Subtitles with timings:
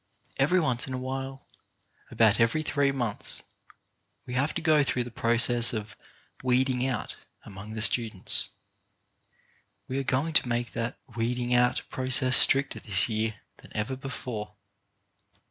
[0.37, 1.45] Every once in a while—
[2.09, 5.73] about every three 1 6 CHARACTER BUILDING months— we have to go through the process
[5.73, 5.95] of
[6.41, 8.49] "weeding out" among the students.
[9.87, 13.95] We are going to make that "weeding out" process more strict this year than ever
[13.95, 14.55] before.